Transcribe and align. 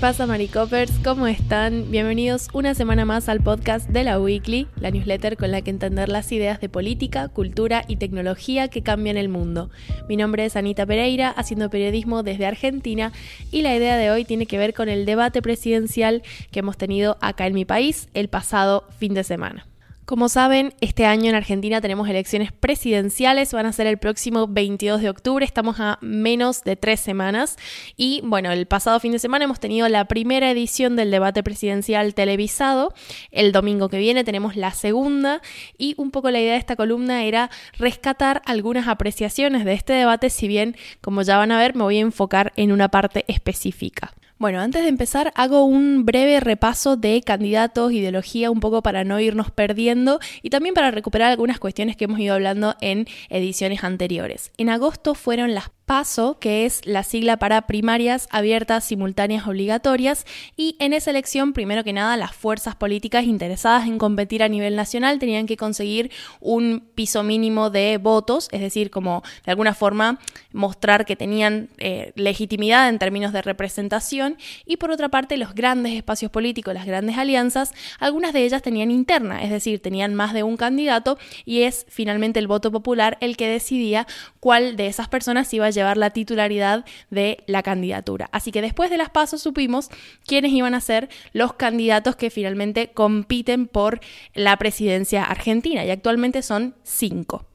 pasa, 0.00 0.26
Maricopers? 0.26 0.92
¿Cómo 1.02 1.26
están? 1.26 1.90
Bienvenidos 1.90 2.48
una 2.52 2.74
semana 2.74 3.04
más 3.04 3.28
al 3.28 3.40
podcast 3.40 3.88
de 3.88 4.04
la 4.04 4.20
Weekly, 4.20 4.68
la 4.78 4.92
newsletter 4.92 5.36
con 5.36 5.50
la 5.50 5.60
que 5.62 5.70
entender 5.70 6.08
las 6.08 6.30
ideas 6.30 6.60
de 6.60 6.68
política, 6.68 7.26
cultura 7.26 7.84
y 7.88 7.96
tecnología 7.96 8.68
que 8.68 8.82
cambian 8.84 9.16
el 9.16 9.28
mundo. 9.28 9.70
Mi 10.08 10.16
nombre 10.16 10.44
es 10.44 10.54
Anita 10.54 10.86
Pereira, 10.86 11.30
haciendo 11.30 11.68
periodismo 11.68 12.22
desde 12.22 12.46
Argentina, 12.46 13.12
y 13.50 13.62
la 13.62 13.74
idea 13.74 13.96
de 13.96 14.12
hoy 14.12 14.24
tiene 14.24 14.46
que 14.46 14.58
ver 14.58 14.72
con 14.72 14.88
el 14.88 15.04
debate 15.04 15.42
presidencial 15.42 16.22
que 16.52 16.60
hemos 16.60 16.76
tenido 16.76 17.16
acá 17.20 17.48
en 17.48 17.54
mi 17.54 17.64
país 17.64 18.08
el 18.14 18.28
pasado 18.28 18.84
fin 18.98 19.14
de 19.14 19.24
semana. 19.24 19.66
Como 20.08 20.30
saben, 20.30 20.72
este 20.80 21.04
año 21.04 21.28
en 21.28 21.34
Argentina 21.34 21.82
tenemos 21.82 22.08
elecciones 22.08 22.50
presidenciales, 22.50 23.52
van 23.52 23.66
a 23.66 23.74
ser 23.74 23.86
el 23.86 23.98
próximo 23.98 24.46
22 24.48 25.02
de 25.02 25.10
octubre, 25.10 25.44
estamos 25.44 25.80
a 25.80 25.98
menos 26.00 26.64
de 26.64 26.76
tres 26.76 26.98
semanas 27.00 27.56
y 27.94 28.22
bueno, 28.24 28.50
el 28.50 28.64
pasado 28.64 29.00
fin 29.00 29.12
de 29.12 29.18
semana 29.18 29.44
hemos 29.44 29.60
tenido 29.60 29.86
la 29.90 30.06
primera 30.06 30.50
edición 30.50 30.96
del 30.96 31.10
debate 31.10 31.42
presidencial 31.42 32.14
televisado, 32.14 32.94
el 33.32 33.52
domingo 33.52 33.90
que 33.90 33.98
viene 33.98 34.24
tenemos 34.24 34.56
la 34.56 34.70
segunda 34.70 35.42
y 35.76 35.94
un 35.98 36.10
poco 36.10 36.30
la 36.30 36.40
idea 36.40 36.54
de 36.54 36.58
esta 36.58 36.74
columna 36.74 37.24
era 37.24 37.50
rescatar 37.74 38.40
algunas 38.46 38.88
apreciaciones 38.88 39.66
de 39.66 39.74
este 39.74 39.92
debate, 39.92 40.30
si 40.30 40.48
bien 40.48 40.74
como 41.02 41.20
ya 41.20 41.36
van 41.36 41.52
a 41.52 41.58
ver 41.58 41.74
me 41.74 41.82
voy 41.82 41.98
a 41.98 42.00
enfocar 42.00 42.54
en 42.56 42.72
una 42.72 42.88
parte 42.88 43.26
específica. 43.28 44.14
Bueno, 44.38 44.60
antes 44.60 44.82
de 44.82 44.88
empezar 44.88 45.32
hago 45.34 45.64
un 45.64 46.06
breve 46.06 46.38
repaso 46.38 46.96
de 46.96 47.22
candidatos, 47.22 47.90
ideología, 47.90 48.52
un 48.52 48.60
poco 48.60 48.82
para 48.84 49.02
no 49.02 49.18
irnos 49.18 49.50
perdiendo 49.50 50.20
y 50.42 50.50
también 50.50 50.76
para 50.76 50.92
recuperar 50.92 51.32
algunas 51.32 51.58
cuestiones 51.58 51.96
que 51.96 52.04
hemos 52.04 52.20
ido 52.20 52.34
hablando 52.34 52.76
en 52.80 53.08
ediciones 53.30 53.82
anteriores. 53.82 54.52
En 54.56 54.70
agosto 54.70 55.16
fueron 55.16 55.54
las 55.54 55.70
PASO, 55.88 56.38
que 56.38 56.66
es 56.66 56.86
la 56.86 57.02
sigla 57.02 57.38
para 57.38 57.62
primarias 57.62 58.28
abiertas, 58.30 58.84
simultáneas, 58.84 59.48
obligatorias, 59.48 60.26
y 60.54 60.76
en 60.80 60.92
esa 60.92 61.10
elección, 61.10 61.54
primero 61.54 61.82
que 61.82 61.94
nada, 61.94 62.18
las 62.18 62.34
fuerzas 62.34 62.76
políticas 62.76 63.24
interesadas 63.24 63.86
en 63.86 63.96
competir 63.96 64.42
a 64.42 64.48
nivel 64.48 64.76
nacional 64.76 65.18
tenían 65.18 65.46
que 65.46 65.56
conseguir 65.56 66.10
un 66.40 66.86
piso 66.94 67.22
mínimo 67.22 67.70
de 67.70 67.96
votos, 67.96 68.50
es 68.52 68.60
decir, 68.60 68.90
como 68.90 69.22
de 69.46 69.52
alguna 69.52 69.72
forma 69.72 70.18
mostrar 70.52 71.06
que 71.06 71.16
tenían 71.16 71.70
eh, 71.78 72.12
legitimidad 72.16 72.90
en 72.90 72.98
términos 72.98 73.32
de 73.32 73.40
representación, 73.40 74.36
y 74.66 74.76
por 74.76 74.90
otra 74.90 75.08
parte, 75.08 75.38
los 75.38 75.54
grandes 75.54 75.94
espacios 75.94 76.30
políticos, 76.30 76.74
las 76.74 76.84
grandes 76.84 77.16
alianzas, 77.16 77.72
algunas 77.98 78.34
de 78.34 78.44
ellas 78.44 78.60
tenían 78.60 78.90
interna, 78.90 79.42
es 79.42 79.50
decir, 79.50 79.80
tenían 79.80 80.14
más 80.14 80.34
de 80.34 80.42
un 80.42 80.58
candidato, 80.58 81.16
y 81.46 81.62
es 81.62 81.86
finalmente 81.88 82.38
el 82.38 82.46
voto 82.46 82.70
popular 82.70 83.16
el 83.22 83.38
que 83.38 83.48
decidía 83.48 84.06
cuál 84.38 84.76
de 84.76 84.88
esas 84.88 85.08
personas 85.08 85.50
iba 85.54 85.64
a 85.64 85.77
llevar 85.78 85.96
la 85.96 86.10
titularidad 86.10 86.84
de 87.10 87.42
la 87.46 87.62
candidatura. 87.62 88.28
Así 88.32 88.52
que 88.52 88.62
después 88.62 88.90
de 88.90 88.98
las 88.98 89.10
pasos 89.10 89.42
supimos 89.42 89.88
quiénes 90.26 90.52
iban 90.52 90.74
a 90.74 90.80
ser 90.80 91.08
los 91.32 91.54
candidatos 91.54 92.16
que 92.16 92.30
finalmente 92.30 92.88
compiten 92.88 93.66
por 93.66 94.00
la 94.34 94.56
presidencia 94.56 95.24
argentina 95.24 95.84
y 95.84 95.90
actualmente 95.90 96.42
son 96.42 96.74
cinco 96.82 97.46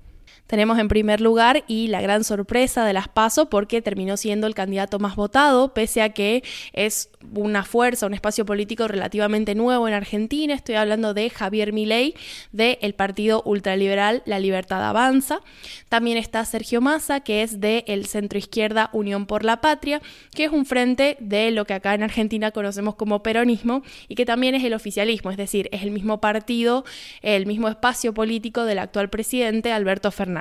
tenemos 0.47 0.77
en 0.77 0.88
primer 0.88 1.22
lugar 1.22 1.63
y 1.67 1.88
la 1.88 2.02
gran 2.02 2.23
sorpresa 2.23 2.86
de 2.86 2.94
las 2.94 3.08
PASO 3.08 3.49
porque 3.49 3.81
terminó 3.81 4.17
siendo 4.17 4.45
el 4.45 4.55
candidato 4.55 4.99
más 4.99 5.16
votado, 5.16 5.73
pese 5.73 6.02
a 6.02 6.09
que 6.09 6.44
es 6.73 7.09
una 7.33 7.63
fuerza, 7.63 8.05
un 8.05 8.13
espacio 8.13 8.45
político 8.45 8.88
relativamente 8.88 9.55
nuevo 9.55 9.88
en 9.88 9.94
Argentina. 9.94 10.53
Estoy 10.53 10.75
hablando 10.75 11.14
de 11.14 11.30
Javier 11.30 11.71
Milei, 11.71 12.16
del 12.52 12.94
partido 12.94 13.41
ultraliberal 13.45 14.21
La 14.25 14.39
Libertad 14.39 14.83
Avanza. 14.83 15.39
También 15.88 16.17
está 16.17 16.44
Sergio 16.44 16.81
Massa, 16.81 17.21
que 17.21 17.41
es 17.41 17.61
del 17.61 17.83
el 17.88 18.05
centro 18.05 18.38
izquierda 18.38 18.89
Unión 18.91 19.25
por 19.25 19.45
la 19.45 19.61
Patria, 19.61 20.02
que 20.36 20.45
es 20.45 20.52
un 20.52 20.65
frente 20.65 21.15
de 21.20 21.52
lo 21.52 21.65
que 21.65 21.73
acá 21.73 21.93
en 21.93 22.03
Argentina 22.03 22.52
conocemos 22.52 22.95
como 22.95 23.23
peronismo 23.23 23.83
y 24.09 24.15
que 24.15 24.26
también 24.26 24.55
es 24.55 24.64
el 24.64 24.73
oficialismo, 24.73 25.32
es 25.32 25.37
decir, 25.37 25.70
es 25.71 25.83
el 25.83 25.92
mismo 25.92 26.20
partido, 26.20 26.83
el 27.21 27.45
mismo 27.45 27.70
espacio 27.70 28.14
político 28.14 28.65
del 28.65 28.80
actual 28.80 29.09
presidente 29.09 29.71
Alberto 29.71 30.11
Fernández. 30.11 30.33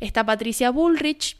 Está 0.00 0.24
Patricia 0.24 0.70
Bullrich, 0.70 1.36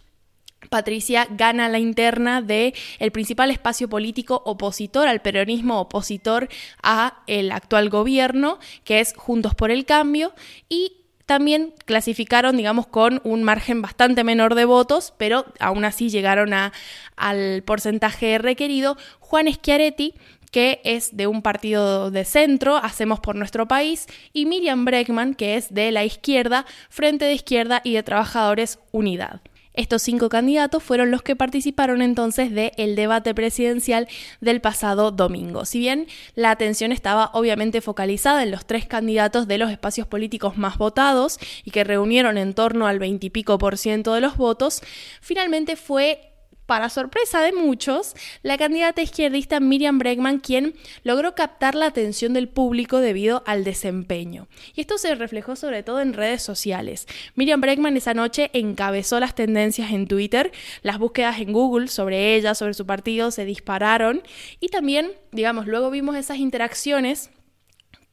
Patricia 0.69 1.27
gana 1.31 1.69
la 1.69 1.79
interna 1.79 2.43
de 2.43 2.75
el 2.99 3.12
principal 3.12 3.51
espacio 3.51 3.89
político 3.89 4.43
opositor 4.45 5.09
al 5.09 5.21
peronismo, 5.21 5.81
opositor 5.81 6.49
a 6.83 7.23
el 7.27 7.53
actual 7.53 7.91
gobierno, 7.91 8.59
que 8.85 9.01
es 9.01 9.15
Juntos 9.17 9.55
por 9.55 9.71
el 9.71 9.85
Cambio, 9.85 10.33
y 10.69 11.04
también 11.27 11.73
clasificaron, 11.87 12.57
digamos, 12.57 12.87
con 12.87 13.21
un 13.25 13.43
margen 13.43 13.81
bastante 13.83 14.25
menor 14.25 14.55
de 14.55 14.65
votos, 14.65 15.15
pero 15.17 15.47
aún 15.59 15.85
así 15.85 16.11
llegaron 16.11 16.53
a, 16.53 16.73
al 17.17 17.62
porcentaje 17.62 18.39
requerido. 18.39 18.97
Juan 19.21 19.47
Schiaretti, 19.47 20.15
que 20.51 20.81
es 20.85 21.17
de 21.17 21.27
un 21.27 21.43
partido 21.43 22.11
de 22.11 22.25
centro, 22.25 22.77
Hacemos 22.77 23.21
por 23.21 23.37
nuestro 23.37 23.67
país, 23.67 24.07
y 24.33 24.47
Miriam 24.47 24.85
Bregman, 24.85 25.35
que 25.35 25.57
es 25.57 25.73
de 25.73 25.91
la 25.91 26.05
izquierda, 26.05 26.67
Frente 26.91 27.25
de 27.25 27.33
Izquierda 27.33 27.81
y 27.83 27.95
de 27.95 28.03
Trabajadores 28.03 28.79
Unidad. 28.93 29.41
Estos 29.75 30.03
cinco 30.03 30.29
candidatos 30.29 30.83
fueron 30.83 31.11
los 31.11 31.23
que 31.23 31.35
participaron 31.35 32.01
entonces 32.01 32.53
del 32.53 32.95
debate 32.95 33.35
presidencial 33.35 34.09
del 34.41 34.61
pasado 34.61 35.11
domingo. 35.11 35.65
Si 35.65 35.81
bien 35.81 36.07
la 36.37 36.53
atención 36.53 36.93
estaba 36.93 37.31
obviamente 37.35 37.81
focalizada 37.81 38.45
en 38.45 38.53
los 38.53 38.67
tres 38.67 38.87
candidatos 38.87 39.49
de 39.49 39.59
los 39.59 39.71
espacios 39.71 40.07
políticos 40.07 40.57
más 40.57 40.79
votados 40.79 41.39
y 41.65 41.73
que 41.73 41.83
reunieron 41.83 42.39
en 42.39 42.55
torno 42.55 42.87
al 42.87 43.01
veintipico 43.01 43.59
por 43.59 43.77
ciento 43.77 44.15
de 44.15 44.21
los 44.21 44.37
votos, 44.37 44.81
finalmente 45.21 45.77
fue 45.77 46.34
para 46.67 46.89
sorpresa 46.89 47.41
de 47.41 47.53
muchos, 47.53 48.15
la 48.43 48.59
candidata 48.59 49.03
izquierdista 49.03 49.61
Miriam 49.61 49.99
Bregman, 49.99 50.41
quien 50.41 50.75
logró 51.03 51.35
captar 51.35 51.75
la 51.75 51.87
atención 51.87 52.33
del 52.33 52.49
público 52.49 53.01
debido 53.01 53.43
al 53.47 53.65
desempeño. 53.65 54.49
Y 54.75 54.81
esto 54.81 54.99
se 54.99 55.15
reflejó 55.15 55.57
sobre 55.57 55.83
todo 55.83 56.01
en 56.01 56.13
redes 56.15 56.43
sociales. 56.43 57.07
Miriam 57.35 57.61
Bregman 57.61 57.97
esa 57.97 58.15
noche 58.15 58.51
encabezó 58.53 59.21
las 59.21 59.35
tendencias 59.35 59.91
en 59.93 60.07
Twitter, 60.07 60.53
las 60.83 60.99
búsquedas 60.99 61.41
en 61.41 61.53
Google 61.53 61.89
sobre 61.89 62.35
ella, 62.35 62.55
sobre 62.55 62.75
su 62.75 62.87
partido, 62.87 63.31
se 63.31 63.45
dispararon 63.45 64.23
y 64.61 64.69
también, 64.69 65.13
digamos, 65.33 65.67
luego 65.67 65.91
vimos 65.91 66.17
esas 66.17 66.39
interacciones 66.39 67.31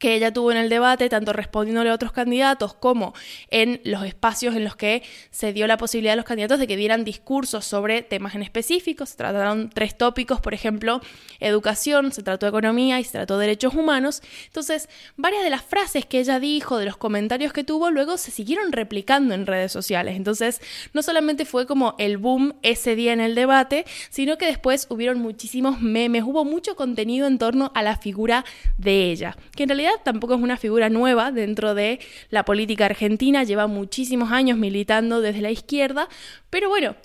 que 0.01 0.15
ella 0.15 0.33
tuvo 0.33 0.51
en 0.51 0.57
el 0.57 0.67
debate, 0.67 1.09
tanto 1.09 1.31
respondiéndole 1.31 1.91
a 1.91 1.93
otros 1.93 2.11
candidatos 2.11 2.73
como 2.73 3.13
en 3.51 3.79
los 3.83 4.03
espacios 4.03 4.55
en 4.55 4.63
los 4.63 4.75
que 4.75 5.03
se 5.29 5.53
dio 5.53 5.67
la 5.67 5.77
posibilidad 5.77 6.13
a 6.13 6.15
los 6.15 6.25
candidatos 6.25 6.57
de 6.57 6.65
que 6.65 6.75
dieran 6.75 7.05
discursos 7.05 7.65
sobre 7.65 8.01
temas 8.01 8.33
en 8.33 8.41
específicos. 8.41 9.09
Se 9.09 9.17
trataron 9.17 9.69
tres 9.69 9.95
tópicos, 9.95 10.41
por 10.41 10.55
ejemplo, 10.55 11.01
educación, 11.39 12.11
se 12.11 12.23
trató 12.23 12.47
economía 12.47 12.99
y 12.99 13.03
se 13.03 13.11
trató 13.11 13.37
derechos 13.37 13.75
humanos. 13.75 14.23
Entonces, 14.47 14.89
varias 15.17 15.43
de 15.43 15.51
las 15.51 15.61
frases 15.61 16.07
que 16.07 16.19
ella 16.19 16.39
dijo, 16.39 16.79
de 16.79 16.85
los 16.85 16.97
comentarios 16.97 17.53
que 17.53 17.63
tuvo, 17.63 17.91
luego 17.91 18.17
se 18.17 18.31
siguieron 18.31 18.71
replicando 18.71 19.35
en 19.35 19.45
redes 19.45 19.71
sociales. 19.71 20.15
Entonces, 20.15 20.61
no 20.93 21.03
solamente 21.03 21.45
fue 21.45 21.67
como 21.67 21.93
el 21.99 22.17
boom 22.17 22.55
ese 22.63 22.95
día 22.95 23.13
en 23.13 23.21
el 23.21 23.35
debate, 23.35 23.85
sino 24.09 24.39
que 24.39 24.47
después 24.47 24.87
hubieron 24.89 25.19
muchísimos 25.19 25.79
memes, 25.79 26.23
hubo 26.23 26.43
mucho 26.43 26.75
contenido 26.75 27.27
en 27.27 27.37
torno 27.37 27.71
a 27.75 27.83
la 27.83 27.97
figura 27.97 28.45
de 28.79 29.11
ella, 29.11 29.37
que 29.55 29.63
en 29.63 29.69
realidad 29.69 29.90
tampoco 30.03 30.35
es 30.35 30.41
una 30.41 30.57
figura 30.57 30.89
nueva 30.89 31.31
dentro 31.31 31.73
de 31.73 31.99
la 32.29 32.45
política 32.45 32.85
argentina, 32.85 33.43
lleva 33.43 33.67
muchísimos 33.67 34.31
años 34.31 34.57
militando 34.57 35.21
desde 35.21 35.41
la 35.41 35.51
izquierda, 35.51 36.07
pero 36.49 36.69
bueno, 36.69 36.95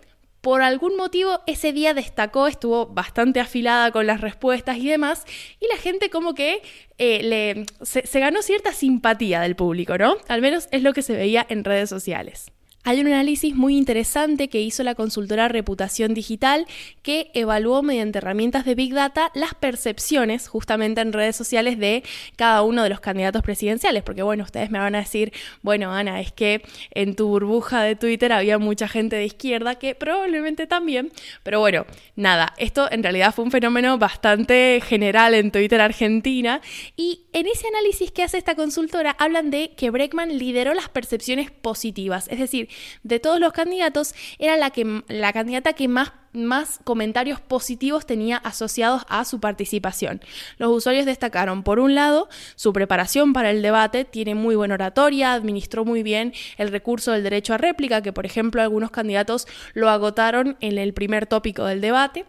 por 0.40 0.62
algún 0.62 0.96
motivo 0.96 1.40
ese 1.46 1.72
día 1.72 1.92
destacó, 1.92 2.46
estuvo 2.46 2.86
bastante 2.86 3.40
afilada 3.40 3.90
con 3.90 4.06
las 4.06 4.20
respuestas 4.20 4.78
y 4.78 4.88
demás, 4.88 5.24
y 5.58 5.66
la 5.66 5.76
gente 5.76 6.08
como 6.08 6.34
que 6.34 6.62
eh, 6.98 7.22
le, 7.24 7.66
se 7.82 8.20
ganó 8.20 8.42
cierta 8.42 8.72
simpatía 8.72 9.40
del 9.40 9.56
público, 9.56 9.98
¿no? 9.98 10.16
Al 10.28 10.42
menos 10.42 10.68
es 10.70 10.82
lo 10.82 10.92
que 10.92 11.02
se 11.02 11.16
veía 11.16 11.44
en 11.48 11.64
redes 11.64 11.90
sociales. 11.90 12.52
Hay 12.88 13.00
un 13.00 13.08
análisis 13.08 13.56
muy 13.56 13.76
interesante 13.76 14.46
que 14.46 14.60
hizo 14.60 14.84
la 14.84 14.94
consultora 14.94 15.48
Reputación 15.48 16.14
Digital 16.14 16.66
que 17.02 17.32
evaluó 17.34 17.82
mediante 17.82 18.18
herramientas 18.18 18.64
de 18.64 18.76
Big 18.76 18.94
Data 18.94 19.32
las 19.34 19.54
percepciones 19.54 20.46
justamente 20.46 21.00
en 21.00 21.12
redes 21.12 21.34
sociales 21.34 21.80
de 21.80 22.04
cada 22.36 22.62
uno 22.62 22.84
de 22.84 22.88
los 22.88 23.00
candidatos 23.00 23.42
presidenciales. 23.42 24.04
Porque 24.04 24.22
bueno, 24.22 24.44
ustedes 24.44 24.70
me 24.70 24.78
van 24.78 24.94
a 24.94 24.98
decir, 24.98 25.32
bueno 25.62 25.90
Ana, 25.90 26.20
es 26.20 26.30
que 26.30 26.62
en 26.92 27.16
tu 27.16 27.26
burbuja 27.26 27.82
de 27.82 27.96
Twitter 27.96 28.32
había 28.32 28.56
mucha 28.58 28.86
gente 28.86 29.16
de 29.16 29.24
izquierda 29.24 29.74
que 29.74 29.96
probablemente 29.96 30.68
también. 30.68 31.10
Pero 31.42 31.58
bueno, 31.58 31.86
nada, 32.14 32.54
esto 32.56 32.88
en 32.92 33.02
realidad 33.02 33.34
fue 33.34 33.46
un 33.46 33.50
fenómeno 33.50 33.98
bastante 33.98 34.80
general 34.80 35.34
en 35.34 35.50
Twitter 35.50 35.80
Argentina. 35.80 36.60
Y 36.96 37.22
en 37.32 37.48
ese 37.48 37.66
análisis 37.66 38.12
que 38.12 38.22
hace 38.22 38.38
esta 38.38 38.54
consultora 38.54 39.16
hablan 39.18 39.50
de 39.50 39.72
que 39.76 39.90
Breckman 39.90 40.38
lideró 40.38 40.72
las 40.72 40.88
percepciones 40.88 41.50
positivas. 41.50 42.28
Es 42.28 42.38
decir, 42.38 42.68
de 43.02 43.20
todos 43.20 43.40
los 43.40 43.52
candidatos, 43.52 44.14
era 44.38 44.56
la, 44.56 44.70
que, 44.70 45.02
la 45.08 45.32
candidata 45.32 45.72
que 45.72 45.88
más 45.88 46.12
más 46.36 46.80
comentarios 46.84 47.40
positivos 47.40 48.06
tenía 48.06 48.36
asociados 48.36 49.02
a 49.08 49.24
su 49.24 49.40
participación. 49.40 50.20
Los 50.58 50.70
usuarios 50.70 51.06
destacaron, 51.06 51.62
por 51.62 51.78
un 51.80 51.94
lado, 51.94 52.28
su 52.54 52.72
preparación 52.72 53.32
para 53.32 53.50
el 53.50 53.62
debate, 53.62 54.04
tiene 54.04 54.34
muy 54.34 54.54
buena 54.54 54.74
oratoria, 54.74 55.32
administró 55.32 55.84
muy 55.84 56.02
bien 56.02 56.34
el 56.58 56.68
recurso 56.68 57.12
del 57.12 57.22
derecho 57.24 57.54
a 57.54 57.58
réplica, 57.58 58.02
que 58.02 58.12
por 58.12 58.26
ejemplo 58.26 58.60
algunos 58.60 58.90
candidatos 58.90 59.48
lo 59.72 59.88
agotaron 59.88 60.56
en 60.60 60.78
el 60.78 60.92
primer 60.92 61.26
tópico 61.26 61.64
del 61.64 61.80
debate. 61.80 62.26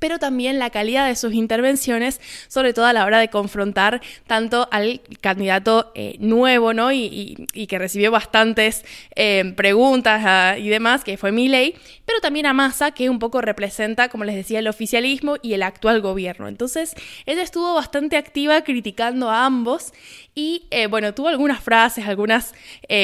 Pero 0.00 0.18
también 0.18 0.58
la 0.58 0.70
calidad 0.70 1.06
de 1.06 1.14
sus 1.14 1.34
intervenciones, 1.34 2.20
sobre 2.48 2.72
todo 2.72 2.86
a 2.86 2.92
la 2.92 3.04
hora 3.04 3.20
de 3.20 3.28
confrontar 3.28 4.00
tanto 4.26 4.66
al 4.72 5.02
candidato 5.20 5.92
eh, 5.94 6.16
nuevo, 6.18 6.74
¿no? 6.74 6.90
Y, 6.90 7.46
que 7.68 7.78
recibió 7.78 8.10
bastantes 8.10 8.84
eh, 9.14 9.52
preguntas 9.54 10.22
ah, 10.24 10.56
y 10.58 10.68
demás, 10.70 11.04
que 11.04 11.16
fue 11.16 11.30
Milley, 11.30 11.74
pero 12.04 12.18
también 12.20 12.46
a 12.46 12.52
Massa, 12.52 12.90
que 12.90 13.08
un 13.08 13.18
poco 13.18 13.42
representa, 13.42 14.08
como 14.08 14.24
les 14.24 14.34
decía, 14.34 14.58
el 14.58 14.66
oficialismo 14.66 15.36
y 15.42 15.52
el 15.52 15.62
actual 15.62 16.00
gobierno. 16.00 16.48
Entonces, 16.48 16.94
ella 17.26 17.42
estuvo 17.42 17.74
bastante 17.74 18.16
activa 18.16 18.64
criticando 18.64 19.30
a 19.30 19.44
ambos 19.44 19.92
y, 20.34 20.66
eh, 20.70 20.86
bueno, 20.86 21.14
tuvo 21.14 21.28
algunas 21.28 21.60
frases, 21.62 22.08
algunas 22.08 22.54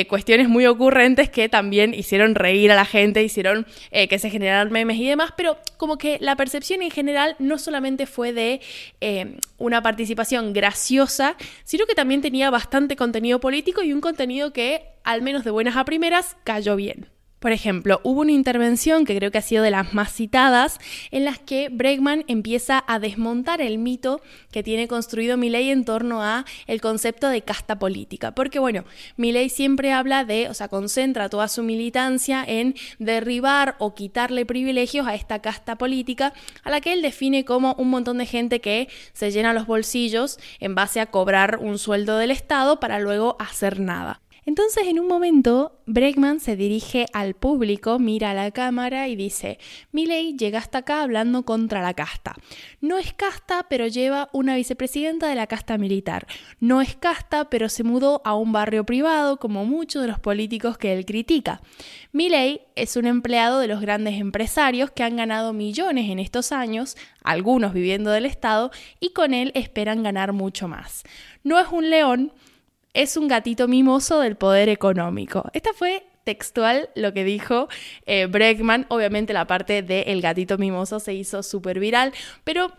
cuestiones 0.08 0.48
muy 0.48 0.66
ocurrentes 0.66 1.30
que 1.30 1.48
también 1.48 1.94
hicieron 1.94 2.34
reír 2.34 2.72
a 2.72 2.74
la 2.74 2.84
gente, 2.84 3.22
hicieron 3.22 3.66
que 3.90 4.18
se 4.18 4.30
generaran 4.30 4.72
memes 4.72 4.96
y 4.96 5.06
demás, 5.06 5.32
pero 5.36 5.58
como 5.76 5.98
que 5.98 6.18
la 6.20 6.34
percepción 6.34 6.82
en 6.86 6.90
general 6.90 7.36
no 7.38 7.58
solamente 7.58 8.06
fue 8.06 8.32
de 8.32 8.60
eh, 9.00 9.36
una 9.58 9.82
participación 9.82 10.52
graciosa, 10.52 11.36
sino 11.64 11.86
que 11.86 11.94
también 11.94 12.22
tenía 12.22 12.50
bastante 12.50 12.96
contenido 12.96 13.40
político 13.40 13.82
y 13.82 13.92
un 13.92 14.00
contenido 14.00 14.52
que, 14.52 14.82
al 15.04 15.22
menos 15.22 15.44
de 15.44 15.50
buenas 15.50 15.76
a 15.76 15.84
primeras, 15.84 16.36
cayó 16.44 16.76
bien. 16.76 17.15
Por 17.38 17.52
ejemplo, 17.52 18.00
hubo 18.02 18.22
una 18.22 18.32
intervención 18.32 19.04
que 19.04 19.14
creo 19.14 19.30
que 19.30 19.38
ha 19.38 19.42
sido 19.42 19.62
de 19.62 19.70
las 19.70 19.92
más 19.92 20.12
citadas, 20.12 20.78
en 21.10 21.26
las 21.26 21.38
que 21.38 21.68
Bregman 21.68 22.24
empieza 22.28 22.82
a 22.86 22.98
desmontar 22.98 23.60
el 23.60 23.76
mito 23.76 24.22
que 24.50 24.62
tiene 24.62 24.88
construido 24.88 25.36
Milley 25.36 25.70
en 25.70 25.84
torno 25.84 26.22
a 26.22 26.46
el 26.66 26.80
concepto 26.80 27.28
de 27.28 27.42
casta 27.42 27.78
política. 27.78 28.34
Porque 28.34 28.58
bueno, 28.58 28.84
Milley 29.16 29.50
siempre 29.50 29.92
habla 29.92 30.24
de, 30.24 30.48
o 30.48 30.54
sea, 30.54 30.68
concentra 30.68 31.28
toda 31.28 31.48
su 31.48 31.62
militancia 31.62 32.42
en 32.46 32.74
derribar 32.98 33.76
o 33.78 33.94
quitarle 33.94 34.46
privilegios 34.46 35.06
a 35.06 35.14
esta 35.14 35.40
casta 35.40 35.76
política, 35.76 36.32
a 36.64 36.70
la 36.70 36.80
que 36.80 36.94
él 36.94 37.02
define 37.02 37.44
como 37.44 37.74
un 37.74 37.90
montón 37.90 38.16
de 38.16 38.26
gente 38.26 38.62
que 38.62 38.88
se 39.12 39.30
llena 39.30 39.52
los 39.52 39.66
bolsillos 39.66 40.38
en 40.58 40.74
base 40.74 41.00
a 41.00 41.06
cobrar 41.06 41.58
un 41.60 41.78
sueldo 41.78 42.16
del 42.16 42.30
Estado 42.30 42.80
para 42.80 42.98
luego 42.98 43.36
hacer 43.38 43.78
nada. 43.78 44.22
Entonces 44.46 44.84
en 44.86 45.00
un 45.00 45.08
momento 45.08 45.80
Bregman 45.86 46.38
se 46.38 46.54
dirige 46.54 47.06
al 47.12 47.34
público, 47.34 47.98
mira 47.98 48.30
a 48.30 48.34
la 48.34 48.52
cámara 48.52 49.08
y 49.08 49.16
dice, 49.16 49.58
Miley 49.90 50.36
llega 50.36 50.60
hasta 50.60 50.78
acá 50.78 51.02
hablando 51.02 51.44
contra 51.44 51.82
la 51.82 51.94
casta. 51.94 52.36
No 52.80 52.96
es 52.96 53.12
casta, 53.12 53.66
pero 53.68 53.88
lleva 53.88 54.28
una 54.32 54.54
vicepresidenta 54.54 55.28
de 55.28 55.34
la 55.34 55.48
casta 55.48 55.78
militar. 55.78 56.28
No 56.60 56.80
es 56.80 56.94
casta, 56.94 57.50
pero 57.50 57.68
se 57.68 57.82
mudó 57.82 58.22
a 58.24 58.36
un 58.36 58.52
barrio 58.52 58.86
privado, 58.86 59.38
como 59.38 59.64
muchos 59.64 60.02
de 60.02 60.08
los 60.08 60.20
políticos 60.20 60.78
que 60.78 60.92
él 60.92 61.04
critica. 61.04 61.60
Miley 62.12 62.60
es 62.76 62.96
un 62.96 63.06
empleado 63.06 63.58
de 63.58 63.66
los 63.66 63.80
grandes 63.80 64.14
empresarios 64.20 64.92
que 64.92 65.02
han 65.02 65.16
ganado 65.16 65.52
millones 65.54 66.08
en 66.08 66.20
estos 66.20 66.52
años, 66.52 66.96
algunos 67.24 67.74
viviendo 67.74 68.12
del 68.12 68.26
Estado, 68.26 68.70
y 69.00 69.10
con 69.10 69.34
él 69.34 69.50
esperan 69.56 70.04
ganar 70.04 70.32
mucho 70.32 70.68
más. 70.68 71.02
No 71.42 71.58
es 71.58 71.66
un 71.72 71.90
león, 71.90 72.32
es 72.96 73.16
un 73.16 73.28
gatito 73.28 73.68
mimoso 73.68 74.20
del 74.20 74.36
poder 74.36 74.68
económico. 74.68 75.50
Esta 75.52 75.72
fue 75.74 76.06
textual 76.24 76.88
lo 76.96 77.12
que 77.12 77.24
dijo 77.24 77.68
eh, 78.06 78.26
Bregman. 78.26 78.86
Obviamente 78.88 79.32
la 79.32 79.46
parte 79.46 79.82
de 79.82 80.02
el 80.02 80.22
gatito 80.22 80.58
mimoso 80.58 80.98
se 80.98 81.14
hizo 81.14 81.42
súper 81.42 81.78
viral, 81.78 82.12
pero 82.42 82.72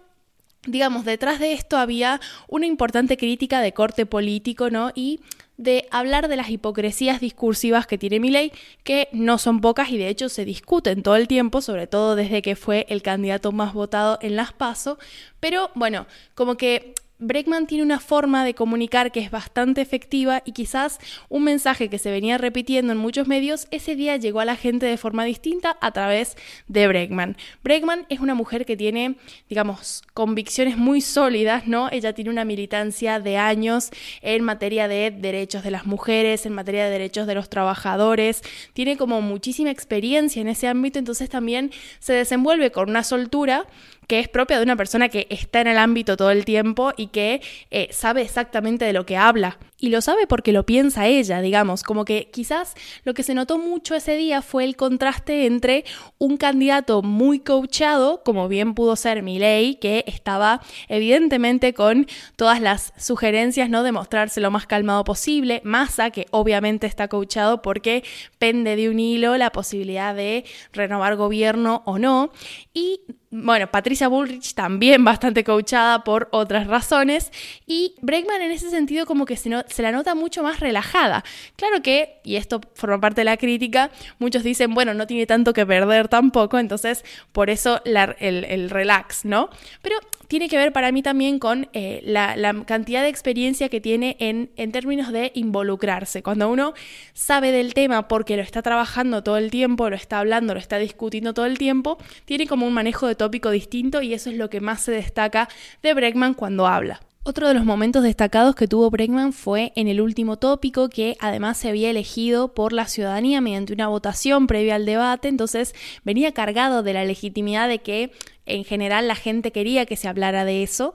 digamos, 0.66 1.06
detrás 1.06 1.40
de 1.40 1.54
esto 1.54 1.78
había 1.78 2.20
una 2.48 2.66
importante 2.66 3.16
crítica 3.16 3.62
de 3.62 3.74
corte 3.74 4.06
político, 4.06 4.70
¿no? 4.70 4.92
Y 4.96 5.22
de 5.56 5.88
hablar 5.92 6.28
de 6.28 6.36
las 6.36 6.50
hipocresías 6.50 7.20
discursivas 7.20 7.88
que 7.88 7.98
tiene 7.98 8.20
Milei, 8.20 8.52
que 8.84 9.10
no 9.12 9.38
son 9.38 9.62
pocas 9.62 9.90
y 9.90 9.98
de 9.98 10.10
hecho 10.10 10.30
se 10.30 10.46
discuten 10.46 11.04
todo 11.04 11.16
el 11.16 11.28
tiempo, 11.28 11.62
sobre 11.62 11.88
todo 11.88 12.16
desde 12.16 12.42
que 12.42 12.56
fue 12.56 12.86
el 12.90 13.02
candidato 13.02 13.52
más 13.52 13.74
votado 13.74 14.20
en 14.22 14.36
las 14.36 14.52
PASO, 14.52 15.00
pero 15.40 15.72
bueno, 15.74 16.06
como 16.36 16.58
que 16.58 16.94
Breckman 17.20 17.66
tiene 17.66 17.84
una 17.84 18.00
forma 18.00 18.46
de 18.46 18.54
comunicar 18.54 19.12
que 19.12 19.22
es 19.22 19.32
bastante 19.32 19.82
efectiva 19.82 20.44
y 20.46 20.52
quizás 20.52 21.00
un 21.30 21.44
mensaje 21.44 21.90
que 21.90 21.98
se 21.98 22.12
venía 22.12 22.38
repitiendo 22.38 22.94
en 22.94 23.00
muchos 23.00 23.28
medios 23.28 23.68
ese 23.72 23.96
día 23.96 24.18
llegó 24.18 24.40
a 24.40 24.46
la 24.46 24.56
gente 24.56 24.86
de 24.86 24.98
forma 24.98 25.26
distinta 25.26 25.78
a 25.82 25.92
través 25.92 26.38
de 26.68 26.88
Breckman. 26.88 27.36
Breckman 27.64 28.06
es 28.10 28.20
una 28.20 28.36
mujer 28.36 28.66
que 28.66 28.78
tiene, 28.78 29.16
digamos, 29.50 30.04
convicciones 30.14 30.78
muy 30.78 31.02
sólidas, 31.02 31.66
¿no? 31.66 31.90
Ella 31.92 32.14
tiene 32.14 32.30
una 32.30 32.46
militancia 32.46 33.20
de 33.20 33.38
años 33.38 33.90
en 34.22 34.44
materia 34.44 34.88
de 34.88 35.10
derechos 35.10 35.64
de 35.64 35.72
las 35.72 35.88
mujeres, 35.88 36.46
en 36.46 36.54
materia 36.54 36.86
de 36.86 36.92
derechos 36.92 37.26
de 37.26 37.34
los 37.34 37.50
trabajadores, 37.50 38.44
tiene 38.74 38.96
como 38.96 39.22
muchísima 39.22 39.72
experiencia 39.72 40.40
en 40.40 40.50
ese 40.50 40.68
ámbito, 40.68 41.00
entonces 41.00 41.30
también 41.30 41.72
se 42.00 42.14
desenvuelve 42.14 42.72
con 42.72 42.90
una 42.90 43.04
soltura 43.04 43.66
que 44.08 44.20
es 44.20 44.28
propia 44.28 44.58
de 44.58 44.64
una 44.64 44.76
persona 44.76 45.10
que 45.10 45.28
está 45.30 45.62
en 45.62 45.68
el 45.68 45.78
ámbito 45.78 46.18
todo 46.18 46.32
el 46.32 46.46
tiempo 46.46 46.94
y 46.98 47.08
que 47.08 47.42
eh, 47.72 47.90
sabe 47.92 48.22
exactamente 48.22 48.86
de 48.86 48.94
lo 48.94 49.06
que 49.06 49.18
habla. 49.18 49.60
Y 49.80 49.90
lo 49.90 50.02
sabe 50.02 50.26
porque 50.26 50.54
lo 50.54 50.66
piensa 50.66 51.06
ella, 51.06 51.40
digamos, 51.40 51.84
como 51.84 52.04
que 52.04 52.30
quizás 52.32 52.74
lo 53.04 53.14
que 53.14 53.22
se 53.22 53.36
notó 53.36 53.60
mucho 53.60 53.94
ese 53.94 54.16
día 54.16 54.42
fue 54.42 54.64
el 54.64 54.76
contraste 54.76 55.46
entre 55.46 55.86
un 56.18 56.38
candidato 56.38 57.04
muy 57.04 57.40
coachado, 57.40 58.24
como 58.24 58.48
bien 58.48 58.74
pudo 58.74 58.96
ser 58.96 59.22
Milei, 59.22 59.76
que 59.76 60.04
estaba 60.08 60.62
evidentemente 60.88 61.76
con 61.76 62.08
todas 62.38 62.60
las 62.60 62.94
sugerencias, 62.98 63.70
¿no? 63.70 63.84
De 63.84 63.92
mostrarse 63.92 64.42
lo 64.42 64.50
más 64.50 64.66
calmado 64.66 65.04
posible, 65.04 65.62
Massa, 65.64 66.10
que 66.10 66.26
obviamente 66.32 66.88
está 66.88 67.08
coachado 67.08 67.62
porque 67.62 68.04
pende 68.40 68.76
de 68.76 68.90
un 68.90 69.00
hilo 69.00 69.38
la 69.38 69.52
posibilidad 69.52 70.16
de 70.16 70.44
renovar 70.74 71.16
gobierno 71.18 71.84
o 71.86 72.00
no, 72.00 72.32
y 72.74 73.02
bueno, 73.30 73.68
Patricia 73.68 74.08
Bullrich 74.08 74.54
también 74.54 75.04
bastante 75.04 75.44
coachada 75.44 76.04
por 76.06 76.30
otras 76.32 76.68
razones 76.68 77.32
y 77.66 77.94
Bregman 78.02 78.42
en 78.42 78.52
ese 78.52 78.70
sentido 78.70 79.06
como 79.06 79.26
que 79.26 79.36
se, 79.36 79.50
la 79.50 79.92
nota 79.92 80.16
mucho 80.16 80.44
más 80.44 80.62
relajada. 80.62 81.26
Claro 81.58 81.82
que, 81.82 82.22
y 82.24 82.38
esto 82.38 82.62
forma 82.74 83.02
parte 83.02 83.22
de 83.22 83.26
la 83.26 83.36
crítica, 83.36 83.92
muchos 84.18 84.44
dicen, 84.44 84.74
bueno, 84.74 84.94
no 84.94 85.08
tiene 85.08 85.26
tanto 85.26 85.52
que 85.52 85.66
perder 85.66 86.08
tampoco, 86.08 86.58
entonces 86.58 87.04
por 87.34 87.50
eso 87.50 87.82
el, 87.84 88.46
el 88.46 88.70
relax, 88.70 89.26
¿no? 89.26 89.50
Pero 89.82 89.98
tiene 90.28 90.50
que 90.50 90.58
ver 90.58 90.74
para 90.74 90.92
mí 90.92 91.02
también 91.02 91.40
con 91.40 91.70
eh, 91.74 92.02
la, 92.04 92.36
cantidad 92.66 93.02
de 93.02 93.10
experiencia 93.10 93.70
que 93.70 93.82
tiene 93.82 94.18
en, 94.20 94.52
en 94.58 94.72
términos 94.72 95.12
de 95.12 95.32
involucrarse. 95.36 96.22
Cuando 96.22 96.50
uno 96.50 96.74
sabe 97.14 97.52
del 97.52 97.74
tema 97.74 98.08
porque 98.08 98.36
lo 98.36 98.44
está 98.44 98.62
trabajando 98.62 99.24
todo 99.24 99.38
el 99.38 99.52
tiempo, 99.52 99.90
lo 99.90 99.96
está 99.96 100.20
hablando, 100.20 100.54
lo 100.54 100.60
está 100.60 100.78
discutiendo 100.78 101.34
todo 101.34 101.46
el 101.46 101.58
tiempo, 101.58 101.98
tiene 102.26 102.48
como 102.48 102.66
un 102.68 102.74
manejo 102.74 103.08
de 103.08 103.16
tópico 103.18 103.52
distinto 103.52 104.02
y 104.02 104.14
eso 104.14 104.30
es 104.30 104.38
lo 104.38 104.50
que 104.50 104.62
más 104.62 104.82
se 104.82 104.92
destaca 104.92 105.50
de 105.84 105.94
Bregman 105.94 106.34
cuando 106.34 106.68
habla. 106.68 107.02
Otro 107.24 107.50
de 107.50 107.54
los 107.54 107.66
momentos 107.66 108.04
destacados 108.04 108.56
que 108.56 108.70
tuvo 108.70 108.90
Bregman 108.90 109.34
fue 109.34 109.74
en 109.76 109.90
el 109.90 110.00
último 110.00 110.38
tópico, 110.38 110.88
que 110.88 111.18
además 111.20 111.58
se 111.58 111.68
había 111.68 111.90
elegido 111.90 112.54
por 112.54 112.72
la 112.72 112.88
ciudadanía 112.88 113.42
mediante 113.42 113.74
una 113.74 113.90
votación 113.90 114.48
previa 114.48 114.76
al 114.76 114.86
debate, 114.86 115.28
entonces 115.28 115.76
venía 116.06 116.32
cargado 116.32 116.84
de 116.84 116.94
la 116.94 117.04
legitimidad 117.04 117.68
de 117.68 117.80
que 117.80 118.14
en 118.46 118.64
general 118.64 119.10
la 119.10 119.16
gente 119.16 119.52
quería 119.52 119.86
que 119.86 119.98
se 119.98 120.08
hablara 120.08 120.46
de 120.46 120.64
eso 120.64 120.94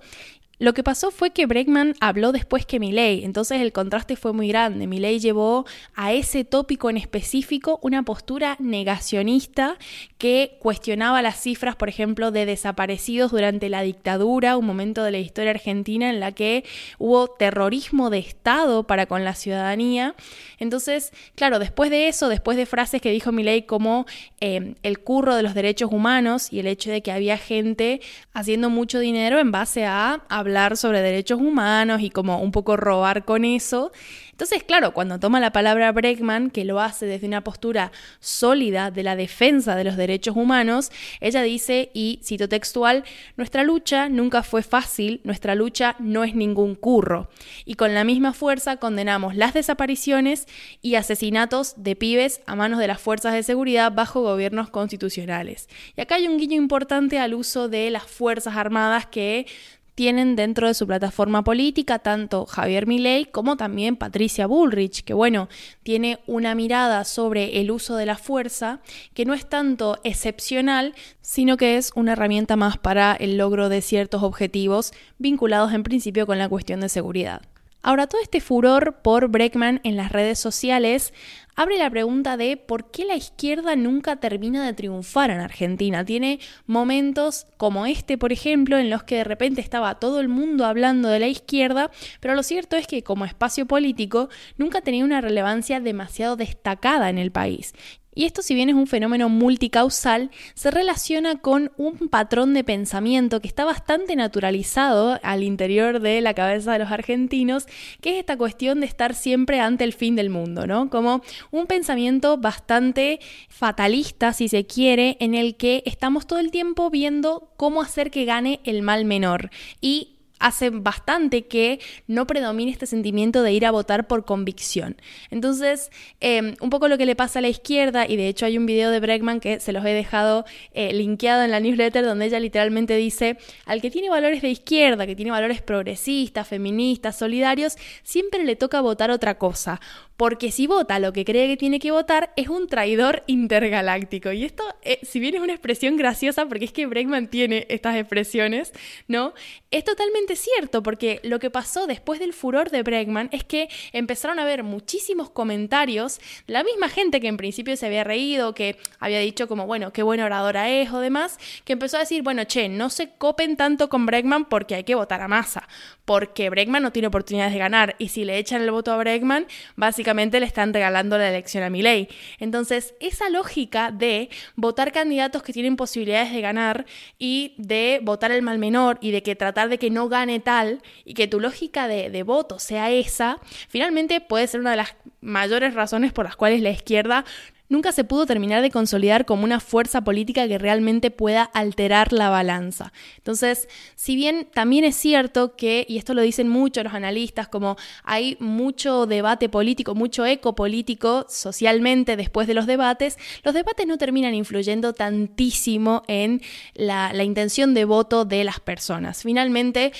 lo 0.62 0.74
que 0.74 0.84
pasó 0.84 1.10
fue 1.10 1.32
que 1.32 1.46
Bregman 1.46 1.96
habló 1.98 2.30
después 2.30 2.64
que 2.66 2.78
Milley, 2.78 3.24
entonces 3.24 3.60
el 3.60 3.72
contraste 3.72 4.14
fue 4.14 4.32
muy 4.32 4.46
grande. 4.46 4.86
Milley 4.86 5.18
llevó 5.18 5.66
a 5.96 6.12
ese 6.12 6.44
tópico 6.44 6.88
en 6.88 6.96
específico 6.96 7.80
una 7.82 8.04
postura 8.04 8.54
negacionista 8.60 9.76
que 10.18 10.58
cuestionaba 10.60 11.20
las 11.20 11.40
cifras, 11.40 11.74
por 11.74 11.88
ejemplo, 11.88 12.30
de 12.30 12.46
desaparecidos 12.46 13.32
durante 13.32 13.68
la 13.68 13.82
dictadura, 13.82 14.56
un 14.56 14.64
momento 14.64 15.02
de 15.02 15.10
la 15.10 15.18
historia 15.18 15.50
argentina 15.50 16.08
en 16.08 16.20
la 16.20 16.30
que 16.30 16.64
hubo 16.96 17.26
terrorismo 17.26 18.08
de 18.08 18.20
Estado 18.20 18.84
para 18.84 19.06
con 19.06 19.24
la 19.24 19.34
ciudadanía. 19.34 20.14
Entonces, 20.60 21.12
claro, 21.34 21.58
después 21.58 21.90
de 21.90 22.06
eso, 22.06 22.28
después 22.28 22.56
de 22.56 22.66
frases 22.66 23.02
que 23.02 23.10
dijo 23.10 23.32
Milley 23.32 23.62
como 23.62 24.06
eh, 24.40 24.76
el 24.84 25.00
curro 25.00 25.34
de 25.34 25.42
los 25.42 25.54
derechos 25.54 25.90
humanos 25.90 26.52
y 26.52 26.60
el 26.60 26.68
hecho 26.68 26.92
de 26.92 27.02
que 27.02 27.10
había 27.10 27.36
gente 27.36 28.00
haciendo 28.32 28.70
mucho 28.70 29.00
dinero 29.00 29.40
en 29.40 29.50
base 29.50 29.86
a 29.86 30.22
hablar 30.28 30.51
sobre 30.76 31.00
derechos 31.00 31.40
humanos 31.40 32.02
y 32.02 32.10
como 32.10 32.40
un 32.40 32.52
poco 32.52 32.76
robar 32.76 33.24
con 33.24 33.44
eso. 33.44 33.90
Entonces, 34.32 34.64
claro, 34.64 34.92
cuando 34.92 35.20
toma 35.20 35.40
la 35.40 35.52
palabra 35.52 35.92
Bregman, 35.92 36.50
que 36.50 36.64
lo 36.64 36.80
hace 36.80 37.06
desde 37.06 37.26
una 37.26 37.44
postura 37.44 37.92
sólida 38.18 38.90
de 38.90 39.02
la 39.02 39.14
defensa 39.14 39.76
de 39.76 39.84
los 39.84 39.96
derechos 39.96 40.36
humanos, 40.36 40.90
ella 41.20 41.42
dice, 41.42 41.90
y 41.94 42.18
cito 42.24 42.48
textual, 42.48 43.04
nuestra 43.36 43.62
lucha 43.62 44.08
nunca 44.08 44.42
fue 44.42 44.62
fácil, 44.62 45.20
nuestra 45.22 45.54
lucha 45.54 45.96
no 46.00 46.24
es 46.24 46.34
ningún 46.34 46.74
curro. 46.74 47.28
Y 47.64 47.74
con 47.74 47.94
la 47.94 48.04
misma 48.04 48.32
fuerza 48.32 48.78
condenamos 48.78 49.36
las 49.36 49.54
desapariciones 49.54 50.48
y 50.80 50.96
asesinatos 50.96 51.74
de 51.76 51.94
pibes 51.94 52.40
a 52.46 52.56
manos 52.56 52.80
de 52.80 52.88
las 52.88 53.00
fuerzas 53.00 53.34
de 53.34 53.42
seguridad 53.42 53.92
bajo 53.92 54.22
gobiernos 54.22 54.70
constitucionales. 54.70 55.68
Y 55.96 56.00
acá 56.00 56.16
hay 56.16 56.26
un 56.26 56.38
guiño 56.38 56.56
importante 56.56 57.18
al 57.18 57.34
uso 57.34 57.68
de 57.68 57.90
las 57.90 58.04
Fuerzas 58.04 58.56
Armadas 58.56 59.06
que 59.06 59.46
tienen 59.94 60.36
dentro 60.36 60.66
de 60.68 60.74
su 60.74 60.86
plataforma 60.86 61.44
política 61.44 61.98
tanto 61.98 62.46
Javier 62.46 62.86
Milei 62.86 63.26
como 63.26 63.56
también 63.56 63.96
Patricia 63.96 64.46
Bullrich, 64.46 65.04
que 65.04 65.14
bueno, 65.14 65.48
tiene 65.82 66.20
una 66.26 66.54
mirada 66.54 67.04
sobre 67.04 67.60
el 67.60 67.70
uso 67.70 67.96
de 67.96 68.06
la 68.06 68.16
fuerza 68.16 68.80
que 69.14 69.24
no 69.24 69.34
es 69.34 69.48
tanto 69.48 69.98
excepcional, 70.04 70.94
sino 71.20 71.56
que 71.56 71.76
es 71.76 71.92
una 71.94 72.12
herramienta 72.12 72.56
más 72.56 72.78
para 72.78 73.12
el 73.14 73.36
logro 73.36 73.68
de 73.68 73.82
ciertos 73.82 74.22
objetivos 74.22 74.92
vinculados 75.18 75.72
en 75.72 75.82
principio 75.82 76.26
con 76.26 76.38
la 76.38 76.48
cuestión 76.48 76.80
de 76.80 76.88
seguridad. 76.88 77.42
Ahora, 77.82 78.06
todo 78.06 78.20
este 78.22 78.40
furor 78.40 79.02
por 79.02 79.28
Breckman 79.28 79.80
en 79.82 79.96
las 79.96 80.12
redes 80.12 80.38
sociales 80.38 81.12
abre 81.56 81.78
la 81.78 81.90
pregunta 81.90 82.36
de 82.36 82.56
por 82.56 82.92
qué 82.92 83.04
la 83.04 83.16
izquierda 83.16 83.74
nunca 83.74 84.16
termina 84.16 84.64
de 84.64 84.72
triunfar 84.72 85.30
en 85.30 85.40
Argentina. 85.40 86.04
Tiene 86.04 86.38
momentos 86.66 87.46
como 87.56 87.84
este, 87.86 88.16
por 88.16 88.32
ejemplo, 88.32 88.78
en 88.78 88.88
los 88.88 89.02
que 89.02 89.16
de 89.16 89.24
repente 89.24 89.60
estaba 89.60 89.98
todo 89.98 90.20
el 90.20 90.28
mundo 90.28 90.64
hablando 90.64 91.08
de 91.08 91.18
la 91.18 91.26
izquierda, 91.26 91.90
pero 92.20 92.36
lo 92.36 92.44
cierto 92.44 92.76
es 92.76 92.86
que 92.86 93.02
como 93.02 93.24
espacio 93.24 93.66
político 93.66 94.28
nunca 94.56 94.80
tenía 94.80 95.04
una 95.04 95.20
relevancia 95.20 95.80
demasiado 95.80 96.36
destacada 96.36 97.10
en 97.10 97.18
el 97.18 97.32
país. 97.32 97.74
Y 98.14 98.26
esto, 98.26 98.42
si 98.42 98.54
bien 98.54 98.68
es 98.68 98.74
un 98.74 98.86
fenómeno 98.86 99.28
multicausal, 99.28 100.30
se 100.54 100.70
relaciona 100.70 101.40
con 101.40 101.72
un 101.76 102.08
patrón 102.08 102.52
de 102.52 102.62
pensamiento 102.62 103.40
que 103.40 103.48
está 103.48 103.64
bastante 103.64 104.16
naturalizado 104.16 105.18
al 105.22 105.42
interior 105.42 106.00
de 106.00 106.20
la 106.20 106.34
cabeza 106.34 106.72
de 106.72 106.80
los 106.80 106.90
argentinos, 106.90 107.66
que 108.00 108.14
es 108.14 108.18
esta 108.18 108.36
cuestión 108.36 108.80
de 108.80 108.86
estar 108.86 109.14
siempre 109.14 109.60
ante 109.60 109.84
el 109.84 109.94
fin 109.94 110.14
del 110.14 110.28
mundo, 110.28 110.66
¿no? 110.66 110.90
Como 110.90 111.22
un 111.50 111.66
pensamiento 111.66 112.36
bastante 112.36 113.20
fatalista, 113.48 114.32
si 114.32 114.48
se 114.48 114.66
quiere, 114.66 115.16
en 115.20 115.34
el 115.34 115.56
que 115.56 115.82
estamos 115.86 116.26
todo 116.26 116.38
el 116.38 116.50
tiempo 116.50 116.90
viendo 116.90 117.52
cómo 117.56 117.80
hacer 117.80 118.10
que 118.10 118.24
gane 118.24 118.60
el 118.64 118.82
mal 118.82 119.04
menor. 119.04 119.50
Y 119.80 120.18
hace 120.42 120.70
bastante 120.70 121.46
que 121.46 121.80
no 122.06 122.26
predomine 122.26 122.70
este 122.70 122.86
sentimiento 122.86 123.42
de 123.42 123.52
ir 123.52 123.64
a 123.64 123.70
votar 123.70 124.06
por 124.08 124.24
convicción. 124.24 124.96
Entonces, 125.30 125.90
em, 126.20 126.56
un 126.60 126.68
poco 126.68 126.88
lo 126.88 126.98
que 126.98 127.06
le 127.06 127.16
pasa 127.16 127.38
a 127.38 127.42
la 127.42 127.48
izquierda, 127.48 128.06
y 128.06 128.16
de 128.16 128.28
hecho 128.28 128.44
hay 128.44 128.58
un 128.58 128.66
video 128.66 128.90
de 128.90 129.00
Bregman 129.00 129.40
que 129.40 129.60
se 129.60 129.72
los 129.72 129.84
he 129.84 129.90
dejado 129.90 130.44
eh, 130.72 130.92
linkeado 130.92 131.44
en 131.44 131.52
la 131.52 131.60
newsletter, 131.60 132.04
donde 132.04 132.26
ella 132.26 132.40
literalmente 132.40 132.96
dice, 132.96 133.38
al 133.64 133.80
que 133.80 133.90
tiene 133.90 134.10
valores 134.10 134.42
de 134.42 134.50
izquierda, 134.50 135.06
que 135.06 135.16
tiene 135.16 135.30
valores 135.30 135.62
progresistas, 135.62 136.48
feministas, 136.48 137.16
solidarios, 137.16 137.76
siempre 138.02 138.44
le 138.44 138.56
toca 138.56 138.80
votar 138.80 139.10
otra 139.10 139.38
cosa 139.38 139.80
porque 140.22 140.52
si 140.52 140.68
vota 140.68 141.00
lo 141.00 141.12
que 141.12 141.24
cree 141.24 141.48
que 141.48 141.56
tiene 141.56 141.80
que 141.80 141.90
votar, 141.90 142.32
es 142.36 142.46
un 142.46 142.68
traidor 142.68 143.24
intergaláctico. 143.26 144.30
Y 144.30 144.44
esto, 144.44 144.62
eh, 144.82 145.00
si 145.02 145.18
bien 145.18 145.34
es 145.34 145.40
una 145.40 145.52
expresión 145.52 145.96
graciosa, 145.96 146.46
porque 146.46 146.64
es 146.64 146.72
que 146.72 146.86
Bregman 146.86 147.26
tiene 147.26 147.66
estas 147.68 147.96
expresiones, 147.96 148.72
¿no? 149.08 149.34
Es 149.72 149.82
totalmente 149.82 150.31
cierto, 150.40 150.82
porque 150.82 151.20
lo 151.22 151.38
que 151.38 151.50
pasó 151.50 151.86
después 151.86 152.20
del 152.20 152.32
furor 152.32 152.70
de 152.70 152.82
Bregman 152.82 153.28
es 153.32 153.44
que 153.44 153.68
empezaron 153.92 154.38
a 154.38 154.42
haber 154.42 154.62
muchísimos 154.62 155.30
comentarios, 155.30 156.20
la 156.46 156.64
misma 156.64 156.88
gente 156.88 157.20
que 157.20 157.28
en 157.28 157.36
principio 157.36 157.76
se 157.76 157.86
había 157.86 158.04
reído, 158.04 158.54
que 158.54 158.76
había 158.98 159.18
dicho 159.18 159.48
como, 159.48 159.66
bueno, 159.66 159.92
qué 159.92 160.02
buena 160.02 160.24
oradora 160.24 160.70
es 160.70 160.90
o 160.92 161.00
demás, 161.00 161.38
que 161.64 161.74
empezó 161.74 161.96
a 161.96 162.00
decir, 162.00 162.22
bueno, 162.22 162.44
che, 162.44 162.68
no 162.68 162.90
se 162.90 163.10
copen 163.10 163.56
tanto 163.56 163.88
con 163.88 164.06
Bregman 164.06 164.46
porque 164.46 164.74
hay 164.76 164.84
que 164.84 164.94
votar 164.94 165.20
a 165.20 165.28
masa, 165.28 165.68
porque 166.04 166.50
Bregman 166.50 166.82
no 166.82 166.92
tiene 166.92 167.08
oportunidades 167.08 167.52
de 167.52 167.58
ganar, 167.58 167.96
y 167.98 168.08
si 168.08 168.24
le 168.24 168.38
echan 168.38 168.62
el 168.62 168.70
voto 168.70 168.92
a 168.92 168.96
Bregman, 168.96 169.46
básicamente 169.76 170.40
le 170.40 170.46
están 170.46 170.72
regalando 170.72 171.18
la 171.18 171.28
elección 171.28 171.64
a 171.64 171.70
ley. 171.70 172.08
Entonces, 172.38 172.94
esa 173.00 173.28
lógica 173.30 173.90
de 173.90 174.28
votar 174.56 174.92
candidatos 174.92 175.42
que 175.42 175.52
tienen 175.52 175.76
posibilidades 175.76 176.32
de 176.32 176.40
ganar 176.40 176.86
y 177.18 177.54
de 177.56 178.00
votar 178.02 178.30
el 178.32 178.42
mal 178.42 178.58
menor 178.58 178.98
y 179.00 179.10
de 179.10 179.22
que 179.22 179.36
tratar 179.36 179.68
de 179.68 179.78
que 179.78 179.90
no 179.90 180.08
gane 180.08 180.21
tal 180.40 180.82
y 181.04 181.14
que 181.14 181.28
tu 181.28 181.40
lógica 181.40 181.88
de, 181.88 182.10
de 182.10 182.22
voto 182.22 182.58
sea 182.58 182.90
esa, 182.90 183.38
finalmente 183.68 184.20
puede 184.20 184.46
ser 184.46 184.60
una 184.60 184.70
de 184.70 184.76
las 184.76 184.94
mayores 185.20 185.74
razones 185.74 186.12
por 186.12 186.24
las 186.24 186.36
cuales 186.36 186.62
la 186.62 186.70
izquierda 186.70 187.24
nunca 187.72 187.90
se 187.90 188.04
pudo 188.04 188.26
terminar 188.26 188.62
de 188.62 188.70
consolidar 188.70 189.24
como 189.24 189.44
una 189.44 189.58
fuerza 189.58 190.02
política 190.02 190.46
que 190.46 190.58
realmente 190.58 191.10
pueda 191.10 191.42
alterar 191.42 192.12
la 192.12 192.28
balanza. 192.28 192.92
Entonces, 193.16 193.68
si 193.96 194.14
bien 194.14 194.46
también 194.52 194.84
es 194.84 194.94
cierto 194.94 195.56
que, 195.56 195.86
y 195.88 195.96
esto 195.96 196.14
lo 196.14 196.20
dicen 196.22 196.48
muchos 196.48 196.84
los 196.84 196.94
analistas, 196.94 197.48
como 197.48 197.76
hay 198.04 198.36
mucho 198.40 199.06
debate 199.06 199.48
político, 199.48 199.94
mucho 199.94 200.26
eco 200.26 200.54
político 200.54 201.26
socialmente 201.28 202.16
después 202.16 202.46
de 202.46 202.54
los 202.54 202.66
debates, 202.66 203.16
los 203.42 203.54
debates 203.54 203.86
no 203.86 203.96
terminan 203.96 204.34
influyendo 204.34 204.92
tantísimo 204.92 206.02
en 206.08 206.42
la, 206.74 207.12
intención 207.22 207.72
de 207.72 207.86
voto 207.86 208.24
de 208.26 208.44
las 208.44 208.60
personas. 208.60 209.22
Finalmente, 209.22 209.92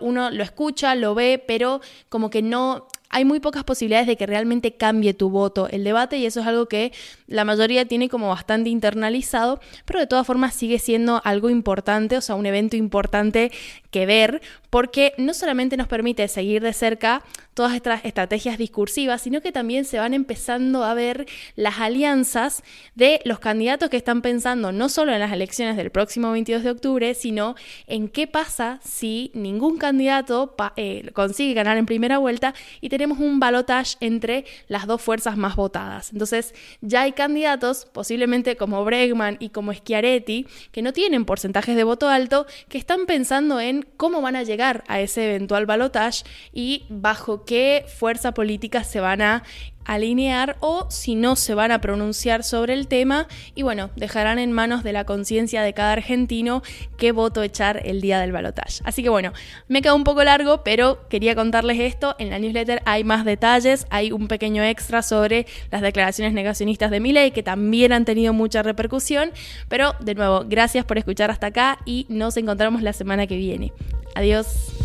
uno 0.00 0.30
lo 0.30 0.42
escucha, 0.42 0.94
lo 0.94 1.14
ve, 1.14 1.42
pero 1.46 1.80
como 2.10 2.28
que 2.28 2.42
no 2.42 2.88
hay 3.10 3.24
muy 3.24 3.40
pocas 3.40 3.64
posibilidades 3.64 4.06
de 4.06 4.16
que 4.16 4.26
realmente 4.26 4.76
cambie 4.76 5.14
tu 5.14 5.30
voto 5.30 5.68
el 5.68 5.84
debate 5.84 6.16
y 6.16 6.26
eso 6.26 6.40
es 6.40 6.46
algo 6.46 6.66
que 6.66 6.92
la 7.26 7.44
mayoría 7.44 7.86
tiene 7.86 8.08
como 8.08 8.28
bastante 8.28 8.70
internalizado, 8.70 9.60
pero 9.84 10.00
de 10.00 10.06
todas 10.06 10.26
formas 10.26 10.54
sigue 10.54 10.78
siendo 10.78 11.20
algo 11.24 11.50
importante, 11.50 12.16
o 12.16 12.20
sea, 12.20 12.34
un 12.34 12.46
evento 12.46 12.76
importante 12.76 13.52
que 13.90 14.06
ver, 14.06 14.42
porque 14.70 15.14
no 15.18 15.34
solamente 15.34 15.76
nos 15.76 15.86
permite 15.86 16.26
seguir 16.26 16.60
de 16.62 16.72
cerca 16.72 17.22
todas 17.54 17.74
estas 17.74 18.04
estrategias 18.04 18.58
discursivas, 18.58 19.22
sino 19.22 19.40
que 19.40 19.52
también 19.52 19.84
se 19.84 19.98
van 19.98 20.12
empezando 20.12 20.82
a 20.82 20.94
ver 20.94 21.26
las 21.54 21.78
alianzas 21.78 22.64
de 22.96 23.20
los 23.24 23.38
candidatos 23.38 23.90
que 23.90 23.96
están 23.96 24.20
pensando 24.22 24.72
no 24.72 24.88
solo 24.88 25.12
en 25.12 25.20
las 25.20 25.32
elecciones 25.32 25.76
del 25.76 25.90
próximo 25.90 26.32
22 26.32 26.64
de 26.64 26.70
octubre, 26.70 27.14
sino 27.14 27.54
en 27.86 28.08
qué 28.08 28.26
pasa 28.26 28.80
si 28.84 29.30
ningún 29.34 29.78
candidato 29.78 30.56
eh, 30.74 31.10
consigue 31.12 31.54
ganar 31.54 31.78
en 31.78 31.86
primera 31.86 32.18
vuelta 32.18 32.54
y 32.80 32.88
tenemos 32.94 33.18
un 33.18 33.40
balotage 33.40 33.96
entre 33.98 34.44
las 34.68 34.86
dos 34.86 35.02
fuerzas 35.02 35.36
más 35.36 35.56
votadas. 35.56 36.12
Entonces, 36.12 36.54
ya 36.80 37.02
hay 37.02 37.10
candidatos, 37.10 37.86
posiblemente 37.86 38.54
como 38.54 38.84
Bregman 38.84 39.36
y 39.40 39.48
como 39.48 39.72
Schiaretti, 39.72 40.46
que 40.70 40.80
no 40.80 40.92
tienen 40.92 41.24
porcentajes 41.24 41.74
de 41.74 41.82
voto 41.82 42.08
alto, 42.08 42.46
que 42.68 42.78
están 42.78 43.06
pensando 43.06 43.58
en 43.58 43.84
cómo 43.96 44.22
van 44.22 44.36
a 44.36 44.44
llegar 44.44 44.84
a 44.86 45.00
ese 45.00 45.34
eventual 45.34 45.66
balotage 45.66 46.22
y 46.52 46.84
bajo 46.88 47.44
qué 47.44 47.84
fuerza 47.98 48.32
política 48.32 48.84
se 48.84 49.00
van 49.00 49.22
a 49.22 49.42
alinear 49.84 50.56
o 50.60 50.86
si 50.90 51.14
no 51.14 51.36
se 51.36 51.54
van 51.54 51.72
a 51.72 51.80
pronunciar 51.80 52.44
sobre 52.44 52.74
el 52.74 52.88
tema 52.88 53.28
y 53.54 53.62
bueno, 53.62 53.90
dejarán 53.96 54.38
en 54.38 54.52
manos 54.52 54.82
de 54.82 54.92
la 54.92 55.04
conciencia 55.04 55.62
de 55.62 55.72
cada 55.72 55.92
argentino 55.92 56.62
qué 56.96 57.12
voto 57.12 57.42
echar 57.42 57.82
el 57.84 58.00
día 58.00 58.20
del 58.20 58.32
balotaje. 58.32 58.82
Así 58.84 59.02
que 59.02 59.08
bueno, 59.08 59.32
me 59.68 59.82
queda 59.82 59.94
un 59.94 60.04
poco 60.04 60.24
largo, 60.24 60.62
pero 60.64 61.08
quería 61.08 61.34
contarles 61.34 61.78
esto. 61.80 62.16
En 62.18 62.30
la 62.30 62.38
newsletter 62.38 62.82
hay 62.84 63.04
más 63.04 63.24
detalles, 63.24 63.86
hay 63.90 64.12
un 64.12 64.28
pequeño 64.28 64.62
extra 64.62 65.02
sobre 65.02 65.46
las 65.70 65.82
declaraciones 65.82 66.32
negacionistas 66.32 66.90
de 66.90 67.00
Milei 67.00 67.30
que 67.30 67.42
también 67.42 67.92
han 67.92 68.04
tenido 68.04 68.32
mucha 68.32 68.62
repercusión, 68.62 69.32
pero 69.68 69.94
de 70.00 70.14
nuevo, 70.14 70.44
gracias 70.46 70.84
por 70.84 70.98
escuchar 70.98 71.30
hasta 71.30 71.48
acá 71.48 71.78
y 71.84 72.06
nos 72.08 72.36
encontramos 72.36 72.82
la 72.82 72.92
semana 72.92 73.26
que 73.26 73.36
viene. 73.36 73.72
Adiós. 74.14 74.83